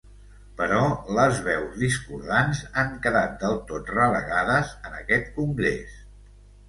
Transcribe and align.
Però 0.59 0.77
les 1.17 1.41
veus 1.47 1.75
discordants 1.81 2.63
han 2.83 2.97
quedat 3.03 3.37
del 3.47 3.55
tot 3.73 3.93
relegades 3.99 4.73
en 4.91 4.97
aquest 5.03 5.31
congrés. 5.37 6.01